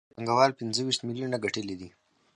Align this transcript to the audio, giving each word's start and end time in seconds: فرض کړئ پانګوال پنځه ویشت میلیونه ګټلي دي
فرض 0.03 0.09
کړئ 0.13 0.15
پانګوال 0.15 0.51
پنځه 0.59 0.81
ویشت 0.83 1.01
میلیونه 1.05 1.37
ګټلي 1.45 1.75
دي 1.81 1.89